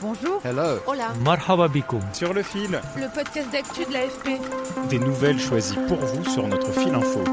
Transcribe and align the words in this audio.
Bonjour. 0.00 0.40
Hello. 0.44 0.78
Hola. 0.86 1.12
Marhaba. 1.24 1.68
Sur 2.12 2.32
le 2.32 2.42
fil, 2.44 2.80
Le 2.96 3.12
podcast 3.12 3.50
d'actu 3.50 3.84
de 3.84 3.92
l'AFP. 3.92 4.40
des 4.88 5.00
nouvelles 5.00 5.40
choisies 5.40 5.78
pour 5.88 5.98
vous 5.98 6.24
sur 6.24 6.46
notre 6.46 6.70
fil 6.72 6.94
info. 6.94 7.24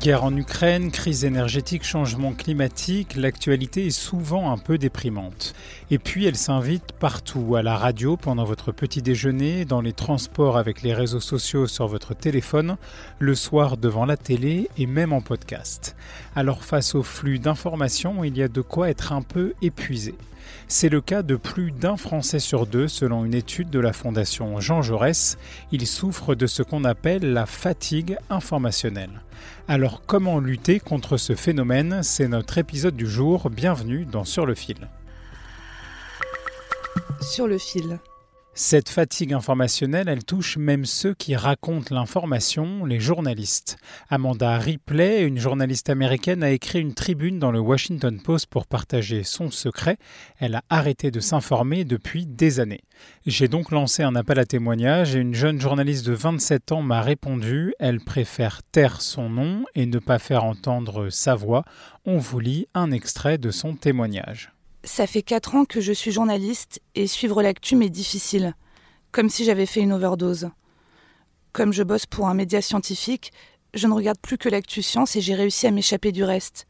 Guerre 0.00 0.24
en 0.24 0.34
Ukraine, 0.34 0.90
crise 0.90 1.26
énergétique, 1.26 1.84
changement 1.84 2.32
climatique, 2.32 3.16
l'actualité 3.16 3.86
est 3.86 3.90
souvent 3.90 4.50
un 4.50 4.56
peu 4.56 4.78
déprimante. 4.78 5.54
Et 5.90 5.98
puis 5.98 6.24
elle 6.24 6.36
s'invite 6.36 6.92
partout, 6.92 7.54
à 7.54 7.62
la 7.62 7.76
radio 7.76 8.16
pendant 8.16 8.44
votre 8.44 8.72
petit 8.72 9.02
déjeuner, 9.02 9.66
dans 9.66 9.82
les 9.82 9.92
transports 9.92 10.56
avec 10.56 10.80
les 10.80 10.94
réseaux 10.94 11.20
sociaux 11.20 11.66
sur 11.66 11.86
votre 11.86 12.14
téléphone, 12.14 12.76
le 13.18 13.34
soir 13.34 13.76
devant 13.76 14.06
la 14.06 14.16
télé 14.16 14.70
et 14.78 14.86
même 14.86 15.12
en 15.12 15.20
podcast. 15.20 15.96
Alors 16.34 16.64
face 16.64 16.94
au 16.94 17.02
flux 17.02 17.38
d'informations, 17.38 18.24
il 18.24 18.36
y 18.38 18.42
a 18.42 18.48
de 18.48 18.62
quoi 18.62 18.88
être 18.88 19.12
un 19.12 19.22
peu 19.22 19.52
épuisé. 19.60 20.14
C'est 20.68 20.88
le 20.88 21.00
cas 21.00 21.22
de 21.22 21.36
plus 21.36 21.70
d'un 21.72 21.96
Français 21.96 22.38
sur 22.38 22.66
deux 22.66 22.88
selon 22.88 23.24
une 23.24 23.34
étude 23.34 23.70
de 23.70 23.78
la 23.78 23.92
Fondation 23.92 24.60
Jean 24.60 24.82
Jaurès. 24.82 25.38
Il 25.72 25.86
souffre 25.86 26.34
de 26.34 26.46
ce 26.46 26.62
qu'on 26.62 26.84
appelle 26.84 27.32
la 27.32 27.46
fatigue 27.46 28.16
informationnelle. 28.30 29.22
Alors 29.68 30.02
comment 30.06 30.40
lutter 30.40 30.80
contre 30.80 31.16
ce 31.16 31.34
phénomène? 31.34 32.02
C'est 32.02 32.28
notre 32.28 32.58
épisode 32.58 32.96
du 32.96 33.06
jour. 33.06 33.50
Bienvenue 33.50 34.04
dans 34.04 34.24
Sur 34.24 34.46
le 34.46 34.54
fil. 34.54 34.88
Sur 37.20 37.46
le 37.46 37.58
fil. 37.58 37.98
Cette 38.56 38.88
fatigue 38.88 39.32
informationnelle, 39.32 40.08
elle 40.08 40.22
touche 40.22 40.58
même 40.58 40.84
ceux 40.84 41.12
qui 41.12 41.34
racontent 41.34 41.92
l'information, 41.92 42.84
les 42.84 43.00
journalistes. 43.00 43.78
Amanda 44.10 44.56
Ripley, 44.58 45.24
une 45.24 45.40
journaliste 45.40 45.90
américaine, 45.90 46.44
a 46.44 46.52
écrit 46.52 46.80
une 46.80 46.94
tribune 46.94 47.40
dans 47.40 47.50
le 47.50 47.58
Washington 47.58 48.20
Post 48.22 48.46
pour 48.46 48.68
partager 48.68 49.24
son 49.24 49.50
secret. 49.50 49.96
Elle 50.38 50.54
a 50.54 50.62
arrêté 50.70 51.10
de 51.10 51.18
s'informer 51.18 51.84
depuis 51.84 52.26
des 52.26 52.60
années. 52.60 52.84
J'ai 53.26 53.48
donc 53.48 53.72
lancé 53.72 54.04
un 54.04 54.14
appel 54.14 54.38
à 54.38 54.44
témoignage 54.44 55.16
et 55.16 55.18
une 55.18 55.34
jeune 55.34 55.60
journaliste 55.60 56.06
de 56.06 56.12
27 56.12 56.70
ans 56.70 56.82
m'a 56.82 57.02
répondu. 57.02 57.74
Elle 57.80 57.98
préfère 57.98 58.62
taire 58.62 59.02
son 59.02 59.30
nom 59.30 59.64
et 59.74 59.86
ne 59.86 59.98
pas 59.98 60.20
faire 60.20 60.44
entendre 60.44 61.10
sa 61.10 61.34
voix. 61.34 61.64
On 62.06 62.18
vous 62.18 62.38
lit 62.38 62.68
un 62.72 62.92
extrait 62.92 63.36
de 63.36 63.50
son 63.50 63.74
témoignage. 63.74 64.54
Ça 64.86 65.06
fait 65.06 65.22
4 65.22 65.54
ans 65.54 65.64
que 65.64 65.80
je 65.80 65.94
suis 65.94 66.12
journaliste 66.12 66.82
et 66.94 67.06
suivre 67.06 67.42
l'actu 67.42 67.74
m'est 67.74 67.88
difficile, 67.88 68.54
comme 69.12 69.30
si 69.30 69.42
j'avais 69.44 69.64
fait 69.64 69.80
une 69.80 69.94
overdose. 69.94 70.50
Comme 71.52 71.72
je 71.72 71.82
bosse 71.82 72.04
pour 72.04 72.28
un 72.28 72.34
média 72.34 72.60
scientifique, 72.60 73.32
je 73.72 73.86
ne 73.86 73.94
regarde 73.94 74.18
plus 74.18 74.36
que 74.36 74.50
l'actu 74.50 74.82
science 74.82 75.16
et 75.16 75.22
j'ai 75.22 75.34
réussi 75.34 75.66
à 75.66 75.70
m'échapper 75.70 76.12
du 76.12 76.22
reste. 76.22 76.66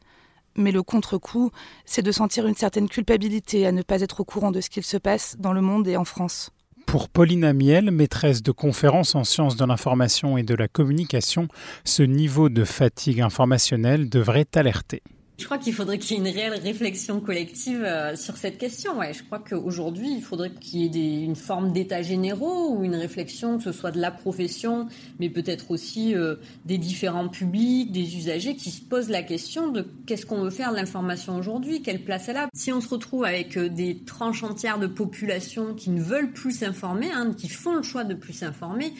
Mais 0.55 0.71
le 0.71 0.81
contre-coup, 0.81 1.51
c'est 1.83 2.03
de 2.03 2.11
sentir 2.13 2.47
une 2.47 2.55
certaine 2.55 2.87
culpabilité 2.87 3.67
à 3.67 3.73
ne 3.73 3.81
pas 3.81 3.99
être 3.99 4.21
au 4.21 4.23
courant 4.23 4.51
de 4.51 4.61
ce 4.61 4.69
qu'il 4.69 4.85
se 4.85 4.95
passe 4.95 5.35
dans 5.37 5.51
le 5.51 5.61
monde 5.61 5.85
et 5.89 5.97
en 5.97 6.05
France. 6.05 6.51
Pour 6.85 7.09
Pauline 7.09 7.43
Amiel, 7.43 7.91
maîtresse 7.91 8.41
de 8.41 8.51
conférences 8.51 9.15
en 9.15 9.25
sciences 9.25 9.57
de 9.57 9.65
l'information 9.65 10.37
et 10.37 10.43
de 10.43 10.55
la 10.55 10.69
communication, 10.69 11.49
ce 11.83 12.03
niveau 12.03 12.47
de 12.47 12.63
fatigue 12.63 13.19
informationnelle 13.19 14.09
devrait 14.09 14.47
alerter. 14.55 15.03
Je 15.37 15.43
crois 15.43 15.57
qu'il 15.57 15.73
faudrait 15.73 15.97
qu'il 15.97 16.11
y 16.11 16.15
ait 16.15 16.29
une 16.29 16.33
réelle 16.33 16.61
réflexion 16.61 17.19
collective 17.19 17.83
euh, 17.83 18.15
sur 18.15 18.37
cette 18.37 18.57
question. 18.57 18.99
Ouais, 18.99 19.13
je 19.13 19.21
crois 19.21 19.39
qu'aujourd'hui, 19.39 20.13
il 20.15 20.21
faudrait 20.21 20.51
qu'il 20.51 20.95
y 20.95 21.21
ait 21.21 21.25
une 21.25 21.35
forme 21.35 21.73
d'état 21.73 22.01
généraux 22.01 22.73
ou 22.73 22.85
une 22.85 22.95
réflexion, 22.95 23.57
que 23.57 23.63
ce 23.65 23.73
soit 23.73 23.91
de 23.91 23.99
la 23.99 24.11
profession, 24.11 24.87
mais 25.19 25.29
peut-être 25.29 25.71
aussi 25.71 26.15
euh, 26.15 26.35
des 26.63 26.77
différents 26.77 27.27
publics, 27.27 27.91
des 27.91 28.15
usagers, 28.15 28.55
qui 28.55 28.71
se 28.71 28.81
posent 28.81 29.09
la 29.09 29.23
question 29.23 29.67
de 29.67 29.85
qu'est-ce 30.05 30.25
qu'on 30.25 30.41
veut 30.41 30.49
faire 30.49 30.71
de 30.71 30.77
l'information 30.77 31.35
aujourd'hui, 31.35 31.81
quelle 31.81 32.05
place 32.05 32.29
elle 32.29 32.37
a. 32.37 32.47
Si 32.53 32.71
on 32.71 32.79
se 32.79 32.87
retrouve 32.87 33.25
avec 33.25 33.57
euh, 33.57 33.67
des 33.67 33.97
tranches 34.05 34.43
entières 34.43 34.79
de 34.79 34.87
population 34.87 35.73
qui 35.73 35.89
ne 35.89 36.01
veulent 36.01 36.31
plus 36.31 36.59
s'informer, 36.59 37.11
hein, 37.11 37.33
qui 37.37 37.49
font 37.49 37.75
le 37.75 37.83
choix 37.83 38.05
de 38.05 38.13
plus 38.13 38.33
s'informer, 38.33 38.93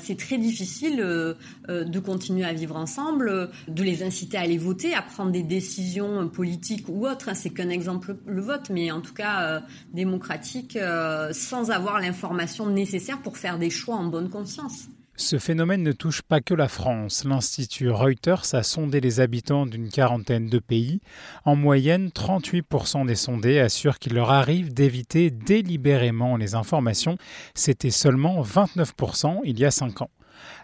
c'est 0.00 0.16
très 0.16 0.38
difficile 0.38 0.96
de 0.96 1.98
continuer 1.98 2.44
à 2.44 2.52
vivre 2.52 2.76
ensemble, 2.76 3.50
de 3.68 3.82
les 3.82 4.02
inciter 4.02 4.36
à 4.36 4.42
aller 4.42 4.58
voter, 4.58 4.94
à 4.94 5.02
prendre 5.02 5.30
des 5.30 5.42
décisions 5.42 5.73
décision 5.74 6.28
politique 6.28 6.86
ou 6.88 7.06
autre, 7.06 7.28
hein, 7.28 7.34
c'est 7.34 7.50
qu'un 7.50 7.68
exemple 7.68 8.16
le 8.26 8.40
vote, 8.40 8.70
mais 8.70 8.92
en 8.92 9.00
tout 9.00 9.14
cas 9.14 9.42
euh, 9.42 9.60
démocratique, 9.92 10.76
euh, 10.76 11.32
sans 11.32 11.70
avoir 11.70 11.98
l'information 11.98 12.66
nécessaire 12.66 13.20
pour 13.20 13.36
faire 13.36 13.58
des 13.58 13.70
choix 13.70 13.96
en 13.96 14.04
bonne 14.04 14.30
conscience. 14.30 14.86
Ce 15.16 15.38
phénomène 15.38 15.82
ne 15.82 15.92
touche 15.92 16.22
pas 16.22 16.40
que 16.40 16.54
la 16.54 16.68
France. 16.68 17.24
L'Institut 17.24 17.90
Reuters 17.90 18.54
a 18.54 18.62
sondé 18.62 19.00
les 19.00 19.20
habitants 19.20 19.66
d'une 19.66 19.88
quarantaine 19.88 20.48
de 20.48 20.58
pays. 20.58 21.00
En 21.44 21.56
moyenne, 21.56 22.08
38% 22.08 23.06
des 23.06 23.14
sondés 23.14 23.60
assurent 23.60 23.98
qu'il 23.98 24.14
leur 24.14 24.30
arrive 24.30 24.72
d'éviter 24.72 25.30
délibérément 25.30 26.36
les 26.36 26.54
informations. 26.54 27.16
C'était 27.54 27.90
seulement 27.90 28.42
29% 28.42 29.40
il 29.44 29.58
y 29.58 29.64
a 29.64 29.70
5 29.70 30.02
ans. 30.02 30.10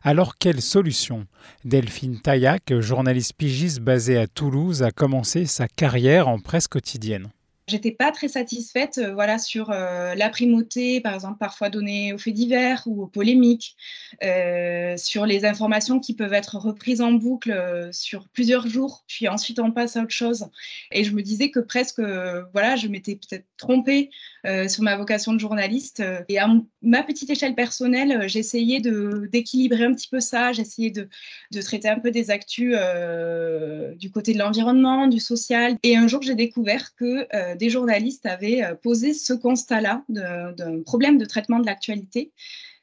Alors 0.03 0.37
quelle 0.37 0.63
solution? 0.63 1.27
Delphine 1.65 2.21
Taillac, 2.21 2.73
journaliste 2.81 3.35
pigiste 3.35 3.81
basée 3.81 4.19
à 4.19 4.27
Toulouse, 4.27 4.83
a 4.83 4.91
commencé 4.91 5.47
sa 5.47 5.69
carrière 5.69 6.29
en 6.29 6.39
presse 6.39 6.69
quotidienne. 6.69 7.31
J'étais 7.71 7.93
pas 7.93 8.11
très 8.11 8.27
satisfaite 8.27 8.99
euh, 8.99 9.15
voilà, 9.15 9.39
sur 9.39 9.71
euh, 9.71 10.15
la 10.17 10.29
primauté, 10.29 11.01
par 11.01 11.15
exemple, 11.15 11.39
parfois 11.39 11.71
donnée 11.71 12.13
aux 12.13 12.19
faits 12.19 12.35
divers 12.35 12.83
ou 12.87 13.03
aux 13.03 13.07
polémiques, 13.07 13.77
euh, 14.25 14.97
sur 14.97 15.25
les 15.25 15.45
informations 15.45 16.01
qui 16.01 16.15
peuvent 16.15 16.33
être 16.33 16.57
reprises 16.57 17.01
en 17.01 17.13
boucle 17.13 17.89
sur 17.93 18.29
plusieurs 18.29 18.67
jours, 18.67 19.05
puis 19.07 19.29
ensuite 19.29 19.61
on 19.61 19.71
passe 19.71 19.97
à 19.97 20.03
autre 20.03 20.11
chose. 20.11 20.47
Et 20.91 21.05
je 21.05 21.13
me 21.13 21.23
disais 21.23 21.51
que 21.51 21.61
presque, 21.61 22.01
voilà, 22.53 22.75
je 22.75 22.89
m'étais 22.89 23.15
peut-être 23.15 23.47
trompée 23.57 24.11
sur 24.69 24.83
ma 24.83 24.97
vocation 24.97 25.33
de 25.33 25.39
journaliste. 25.39 26.03
Et 26.29 26.39
à 26.39 26.49
ma 26.83 27.03
petite 27.03 27.31
échelle 27.31 27.55
personnelle, 27.55 28.29
j'essayais 28.29 28.81
d'équilibrer 28.81 29.85
un 29.85 29.95
petit 29.95 30.09
peu 30.09 30.21
ça, 30.21 30.53
j'essayais 30.53 30.91
de, 30.91 31.09
de, 31.53 31.63
traiter 31.63 31.89
un 31.89 31.99
peu 31.99 32.11
des 32.11 32.31
actus 32.31 32.75
du 33.97 34.11
côté 34.11 34.33
de 34.33 34.39
l'environnement, 34.39 35.07
du 35.07 35.21
social. 35.21 35.77
Et 35.83 35.97
un 35.97 36.09
jour, 36.09 36.23
j'ai 36.23 36.35
découvert 36.35 36.95
que 36.95 37.27
des 37.61 37.71
journalistes 37.71 38.27
avaient 38.27 38.63
posé 38.83 39.15
ce 39.15 39.33
constat-là 39.33 40.03
d'un 40.09 40.83
problème 40.85 41.19
de 41.19 41.25
traitement 41.25 41.61
de 41.61 41.67
l'actualité 41.67 42.33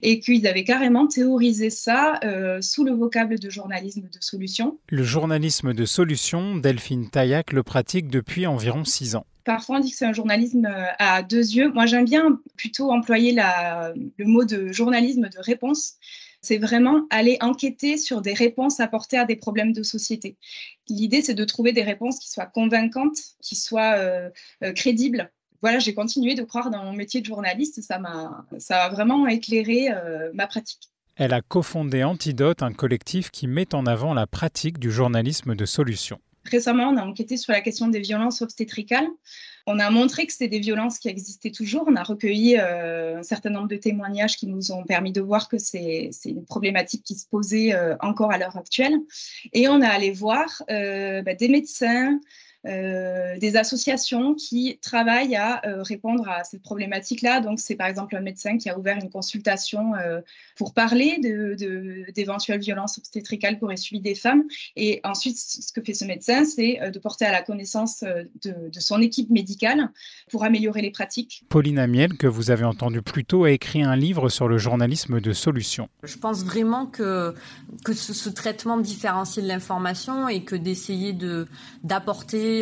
et 0.02 0.20
qu'ils 0.20 0.48
avaient 0.48 0.64
carrément 0.64 1.08
théorisé 1.08 1.70
ça 1.70 2.20
euh, 2.24 2.62
sous 2.62 2.84
le 2.84 2.92
vocable 2.92 3.40
de 3.40 3.50
journalisme 3.50 4.04
de 4.04 4.18
solution. 4.22 4.78
Le 4.90 5.04
journalisme 5.04 5.74
de 5.74 5.86
solution, 5.86 6.56
Delphine 6.56 7.10
Taillac 7.10 7.52
le 7.52 7.64
pratique 7.64 8.08
depuis 8.10 8.46
environ 8.46 8.86
six 8.86 9.16
ans. 9.16 9.26
Parfois, 9.44 9.78
on 9.78 9.80
dit 9.80 9.92
que 9.92 9.98
c'est 9.98 10.06
un 10.06 10.14
journalisme 10.14 10.70
à 11.00 11.24
deux 11.24 11.38
yeux. 11.38 11.72
Moi, 11.72 11.86
j'aime 11.86 12.06
bien 12.06 12.40
plutôt 12.58 12.92
employer 12.92 13.32
la, 13.32 13.94
le 14.18 14.26
mot 14.26 14.44
de 14.44 14.72
journalisme 14.74 15.30
de 15.30 15.40
réponse 15.40 15.94
c'est 16.42 16.58
vraiment 16.58 17.06
aller 17.10 17.38
enquêter 17.42 17.98
sur 17.98 18.22
des 18.22 18.34
réponses 18.34 18.80
apportées 18.80 19.18
à 19.18 19.26
des 19.26 19.36
problèmes 19.36 19.74
de 19.74 19.84
société. 19.84 20.38
L'idée, 20.90 21.22
c'est 21.22 21.34
de 21.34 21.44
trouver 21.44 21.74
des 21.74 21.84
réponses 21.84 22.20
qui 22.20 22.30
soient 22.30 22.46
convaincantes, 22.46 23.18
qui 23.42 23.56
soient 23.56 23.96
euh, 23.98 24.30
euh, 24.64 24.74
crédibles. 24.74 25.32
Voilà, 25.62 25.80
j'ai 25.80 25.94
continué 25.94 26.36
de 26.36 26.44
croire 26.44 26.70
dans 26.70 26.84
mon 26.84 26.94
métier 26.94 27.22
de 27.22 27.26
journaliste, 27.26 27.82
ça 27.82 27.98
m'a, 27.98 28.46
ça 28.60 28.84
a 28.84 28.90
vraiment 28.90 29.28
éclairé 29.28 29.90
euh, 29.92 30.30
ma 30.34 30.46
pratique. 30.48 30.90
Elle 31.16 31.34
a 31.34 31.42
cofondé 31.42 32.04
Antidote, 32.04 32.62
un 32.62 32.74
collectif 32.74 33.32
qui 33.32 33.48
met 33.48 33.74
en 33.74 33.88
avant 33.88 34.14
la 34.14 34.28
pratique 34.28 34.78
du 34.78 34.92
journalisme 34.92 35.56
de 35.56 35.66
solution. 35.66 36.20
Récemment, 36.50 36.90
on 36.90 36.98
a 36.98 37.04
enquêté 37.04 37.38
sur 37.38 37.54
la 37.54 37.62
question 37.62 37.88
des 37.88 38.00
violences 38.00 38.42
obstétricales. 38.42 39.08
On 39.70 39.80
a 39.80 39.90
montré 39.90 40.26
que 40.26 40.32
c'était 40.32 40.48
des 40.48 40.60
violences 40.60 40.98
qui 40.98 41.10
existaient 41.10 41.52
toujours. 41.52 41.84
On 41.88 41.96
a 41.98 42.04
recueilli 42.04 42.58
euh, 42.58 43.20
un 43.20 43.24
certain 43.24 43.50
nombre 43.50 43.68
de 43.68 43.76
témoignages 43.76 44.38
qui 44.38 44.48
nous 44.48 44.72
ont 44.72 44.84
permis 44.86 45.12
de 45.12 45.20
voir 45.20 45.50
que 45.50 45.58
c'est 45.58 46.10
une 46.24 46.46
problématique 46.46 47.04
qui 47.04 47.16
se 47.16 47.28
posait 47.28 47.74
euh, 47.74 47.96
encore 48.00 48.32
à 48.32 48.38
l'heure 48.38 48.56
actuelle. 48.56 48.96
Et 49.52 49.68
on 49.68 49.82
a 49.82 49.90
allé 49.90 50.12
voir 50.12 50.64
euh, 50.72 51.22
bah, 51.22 51.34
des 51.34 51.50
médecins, 51.50 52.18
des 52.68 53.56
associations 53.56 54.36
qui 54.36 54.78
travaillent 54.82 55.36
à 55.36 55.62
répondre 55.84 56.28
à 56.28 56.44
cette 56.44 56.62
problématique-là. 56.62 57.40
Donc, 57.40 57.60
c'est 57.60 57.76
par 57.76 57.88
exemple 57.88 58.16
un 58.16 58.22
médecin 58.22 58.58
qui 58.58 58.70
a 58.70 58.78
ouvert 58.78 58.98
une 58.98 59.10
consultation 59.10 59.94
pour 60.56 60.74
parler 60.74 61.18
d'éventuelles 61.20 62.60
de, 62.60 62.66
violences 62.66 62.98
obstétricales 62.98 63.60
qu'auraient 63.60 63.78
subi 63.78 64.02
des 64.02 64.16
femmes. 64.16 64.44
Et 64.76 65.00
ensuite, 65.04 65.38
ce 65.38 65.72
que 65.72 65.82
fait 65.82 65.94
ce 65.94 66.06
médecin, 66.06 66.46
c'est 66.46 66.80
de 66.92 67.00
porter 67.00 67.26
à 67.26 67.32
la 67.32 67.42
connaissance 67.42 68.04
de, 68.04 68.70
de 68.70 68.80
son 68.80 69.02
équipe 69.02 69.30
médicale 69.30 69.90
pour 70.30 70.44
améliorer 70.44 70.82
les 70.82 70.92
pratiques. 70.92 71.44
Pauline 71.50 71.80
Amiel, 71.80 72.18
que 72.18 72.28
vous 72.28 72.52
avez 72.52 72.66
entendu 72.66 73.02
plus 73.02 73.26
tôt, 73.26 73.46
a 73.46 73.52
écrit 73.52 73.84
un 73.84 73.96
livre 73.96 74.30
sur 74.30 74.48
le 74.48 74.58
journalisme 74.58 75.20
de 75.20 75.34
solution. 75.34 75.90
Je 76.04 76.18
pense 76.18 76.44
vraiment 76.44 76.86
que, 76.86 77.34
que 77.84 77.94
ce, 77.94 78.30
traitement 78.30 78.78
différencié 78.78 79.42
de 79.42 79.48
l'information 79.48 80.28
et 80.28 80.44
que 80.44 80.56
d'essayer 80.56 81.14
de, 81.14 81.48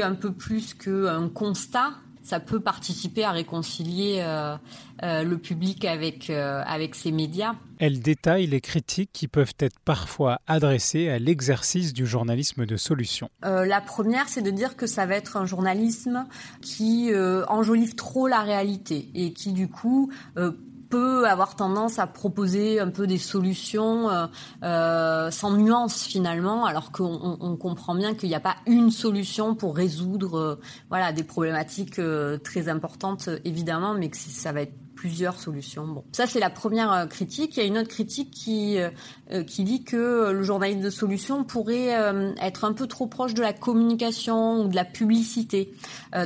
un 0.02 0.16
peu 0.16 0.32
plus 0.32 0.74
qu'un 0.74 1.30
constat, 1.30 1.94
ça 2.26 2.40
peut 2.40 2.60
participer 2.60 3.24
à 3.24 3.32
réconcilier 3.32 4.18
euh, 4.22 4.58
euh, 5.04 5.24
le 5.24 5.38
public 5.38 5.86
avec, 5.86 6.32
euh, 6.32 6.64
avec 6.66 6.96
ces 6.96 7.12
médias. 7.12 7.54
Elle 7.78 8.00
détaille 8.00 8.48
les 8.48 8.62
critiques 8.62 9.12
qui 9.14 9.28
peuvent 9.28 9.54
être 9.60 9.80
parfois 9.80 10.42
adressées 10.48 11.08
à 11.10 11.20
l'exercice 11.20 11.94
du 11.94 12.08
journalisme 12.08 12.66
de 12.66 12.78
solution. 12.78 13.30
la 13.44 13.80
première, 13.80 14.28
c'est 14.28 14.42
de 14.42 14.50
dire 14.50 14.76
que 14.76 14.88
ça 14.88 15.06
va 15.06 15.16
être 15.16 15.38
un 15.38 15.46
journalisme 15.46 16.26
qui 16.62 17.12
enjolive 17.50 17.96
trop 17.96 18.28
la 18.28 18.42
réalité 18.42 19.10
et 19.14 19.34
qui 19.34 19.52
du 19.52 19.68
coup 19.68 20.10
peut 20.90 21.28
avoir 21.28 21.56
tendance 21.56 22.00
à 22.00 22.08
proposer 22.08 22.80
un 22.80 22.90
peu 22.90 23.08
des 23.08 23.18
solutions 23.18 24.10
euh, 24.10 24.28
euh, 24.64 25.32
sans 25.32 25.56
nuance 25.56 26.04
finalement, 26.04 26.66
alors 26.66 26.92
qu'on 26.92 27.38
on 27.40 27.56
comprend 27.58 27.96
bien 27.96 28.14
qu'il 28.14 28.30
n'y 28.30 28.36
a 28.36 28.40
pas 28.40 28.56
une 28.68 28.92
solution 28.92 29.56
pour 29.56 29.76
résoudre 29.76 30.38
euh, 30.38 30.60
voilà 30.90 31.12
des 31.12 31.24
problématiques 31.24 32.00
très 32.44 32.70
importantes 32.70 33.30
évidemment, 33.44 33.94
mais 33.94 34.10
que 34.10 34.18
ça 34.18 34.52
va 34.52 34.62
être 34.62 34.85
plusieurs 34.96 35.40
solutions. 35.40 35.86
Bon, 35.86 36.04
ça 36.12 36.26
c'est 36.26 36.40
la 36.40 36.50
première 36.50 36.92
euh, 36.92 37.06
critique. 37.06 37.58
Il 37.58 37.60
y 37.60 37.64
a 37.64 37.66
une 37.66 37.78
autre 37.78 37.90
critique 37.90 38.32
qui 38.32 38.80
euh, 38.80 38.90
euh, 39.32 39.44
qui 39.44 39.64
dit 39.64 39.84
que 39.84 40.32
le 40.32 40.44
journalisme 40.44 40.82
de 40.82 40.90
solution 40.90 41.44
pourrait 41.44 41.88
être 42.42 42.64
un 42.64 42.74
peu 42.74 42.88
trop 42.88 43.08
proche 43.08 43.34
de 43.34 43.42
la 43.42 43.54
communication 43.54 44.62
ou 44.62 44.68
de 44.68 44.76
la 44.76 44.86
publicité, 44.86 45.74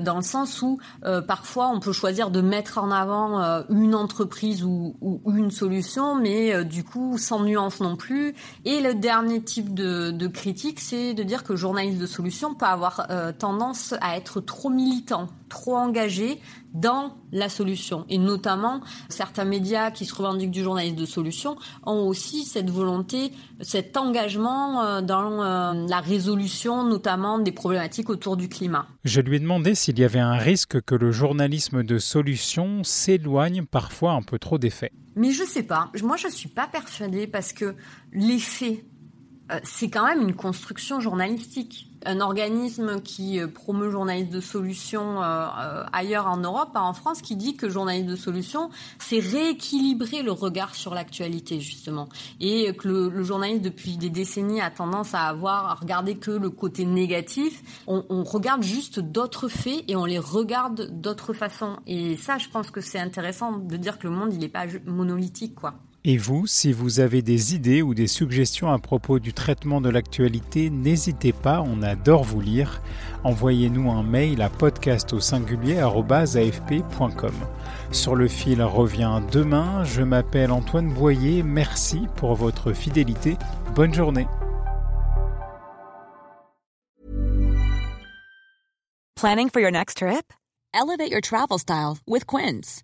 dans 0.01 0.18
le 0.18 0.21
sens 0.21 0.62
où 0.62 0.80
parfois 1.27 1.69
on 1.69 1.80
peut 1.80 1.94
choisir 1.94 2.30
de 2.30 2.42
mettre 2.42 2.77
en 2.77 2.92
avant 2.92 3.63
une 3.69 3.95
entreprise 3.95 4.63
ou, 4.63 4.95
ou, 5.01 5.21
une 5.33 5.51
solution, 5.51 6.16
mais 6.16 6.66
du 6.66 6.83
coup 6.83 7.18
sans 7.18 7.44
nuance 7.44 7.80
non 7.80 7.95
plus. 7.95 8.36
Et 8.66 8.81
le 8.81 8.94
dernier 8.94 9.42
type 9.42 9.74
de, 9.74 10.12
de 10.12 10.27
critique, 10.27 10.80
c'est 10.80 11.13
de 11.13 11.24
dire 11.24 11.44
que 11.44 11.54
le 11.54 11.57
journalisme 11.57 12.00
de 12.00 12.07
solution 12.07 12.54
peut 12.54 12.66
avoir 12.66 13.07
tendance 13.38 13.94
à 14.01 14.18
être 14.18 14.42
trop 14.42 14.69
militant, 14.69 15.27
trop 15.50 15.75
engagé 15.75 16.40
dans 16.74 17.16
la 17.31 17.50
solution. 17.50 18.06
Et 18.10 18.18
notamment, 18.18 18.81
certains 19.10 19.46
médias 19.46 19.92
qui 19.92 20.06
se 20.06 20.13
revendiquent 20.13 20.51
du 20.51 20.63
journalisme 20.63 20.96
de 20.96 21.06
solution 21.06 21.56
ont 21.86 22.07
aussi 22.07 22.46
cette 22.46 22.69
volonté, 22.69 23.31
cet 23.62 23.98
engagement 23.98 24.84
euh, 24.84 25.01
dans 25.01 25.44
euh, 25.44 25.88
la 25.88 26.00
résolution 26.00 26.84
notamment 26.84 27.40
des 27.40 27.51
problématiques 27.51 28.10
autour 28.10 28.38
du 28.38 28.50
climat. 28.50 28.88
Je 29.04 29.22
lui 29.22 29.38
ai 29.38 29.40
demandé 29.40 29.75
s'il 29.75 30.00
y 30.00 30.04
avait 30.04 30.19
un 30.19 30.38
risque 30.38 30.81
que 30.81 30.96
le 30.96 31.12
journalisme 31.12 31.84
de 31.84 31.98
solution 31.98 32.84
s'éloigne 32.84 33.66
parfois 33.66 34.13
un 34.13 34.22
peu 34.22 34.38
trop 34.38 34.57
des 34.57 34.69
faits. 34.69 34.94
Mais 35.16 35.31
je 35.31 35.44
sais 35.44 35.63
pas. 35.63 35.92
Moi, 36.04 36.18
je 36.18 36.28
suis 36.28 36.50
pas 36.50 36.68
persuadée 36.68 37.28
parce 37.28 37.52
que 37.52 37.75
les 38.13 38.40
faits, 38.40 38.86
euh, 39.52 39.60
c'est 39.63 39.90
quand 39.90 40.06
même 40.06 40.22
une 40.22 40.36
construction 40.36 41.00
journalistique 41.00 41.89
un 42.06 42.22
organisme 42.22 43.01
qui 43.01 43.40
euh, 43.40 43.48
promeut 43.48 43.86
le 43.86 43.92
journalisme 43.92 44.30
de 44.30 44.40
solution 44.40 45.22
euh, 45.22 45.48
euh, 45.60 45.84
ailleurs 45.92 46.28
en 46.28 46.38
Europe, 46.38 46.72
en 46.75 46.94
France, 46.94 47.22
qui 47.22 47.36
dit 47.36 47.56
que 47.56 47.66
le 47.66 47.72
journalisme 47.72 48.07
de 48.07 48.16
solution, 48.16 48.69
c'est 49.00 49.19
rééquilibrer 49.19 50.22
le 50.22 50.31
regard 50.31 50.75
sur 50.75 50.94
l'actualité, 50.94 51.60
justement. 51.60 52.10
Et 52.40 52.74
que 52.74 52.88
le, 52.88 53.10
le, 53.10 53.24
journaliste, 53.24 53.62
depuis 53.62 53.98
des 53.98 54.10
décennies, 54.10 54.62
a 54.62 54.69
tendance 54.69 55.13
à 55.13 55.24
avoir, 55.24 55.68
à 55.68 55.74
regarder 55.75 56.16
que 56.16 56.31
le 56.31 56.50
côté 56.50 56.86
négatif. 56.86 57.63
On, 57.88 58.06
on 58.10 58.24
regarde 58.24 58.63
juste 58.63 59.00
d'autres 59.00 59.48
faits 59.48 59.84
et 59.88 59.95
on 59.95 60.06
les 60.06 60.19
regarde 60.19 60.90
d'autres 61.02 61.34
façons. 61.34 61.78
Et 61.88 62.18
ça, 62.18 62.38
je 62.38 62.48
pense 62.50 62.72
que 62.72 62.81
c'est 62.81 63.00
intéressant 63.00 63.57
de 63.57 63.78
dire 63.78 64.00
que 64.00 64.07
le 64.07 64.13
monde, 64.13 64.34
il 64.34 64.40
n'est 64.40 64.48
pas 64.48 64.66
monolithique, 64.86 65.56
quoi. 65.56 65.75
Et 66.06 66.18
vous, 66.18 66.48
si 66.48 66.72
vous 66.72 67.01
avez 67.01 67.22
des 67.22 67.56
idées 67.56 67.81
ou 67.81 67.94
des 67.94 68.07
suggestions 68.07 68.72
à 68.72 68.80
propos 68.80 69.19
du 69.19 69.34
traitement 69.34 69.81
de 69.81 69.90
l'actualité, 69.90 70.69
n'hésitez 70.69 71.34
pas, 71.34 71.62
on 71.62 71.81
adore 71.81 72.24
vous 72.24 72.40
lire. 72.40 72.81
Envoyez-nous 73.25 73.92
un 73.92 74.04
mail 74.04 74.42
à 74.42 74.50
podcast 74.50 75.12
au 75.12 75.19
Sur 77.92 78.16
le 78.16 78.28
fil 78.28 78.62
revient 78.63 79.22
demain, 79.31 79.84
je 79.84 80.01
m'appelle 80.01 80.51
Antoine 80.51 80.94
Boyer, 80.94 81.44
merci 81.44 82.07
pour 82.16 82.36
votre 82.36 82.72
fidélité, 82.72 83.36
bonne 83.75 83.94
journée. 83.94 84.28
Planning 89.16 89.50
for 89.50 89.60
your 89.60 89.72
next 89.72 89.98
trip? 89.98 90.31
Elevate 90.74 91.12
your 91.12 91.19
travel 91.19 91.60
style 91.60 91.98
with 92.07 92.25
Quince. 92.25 92.84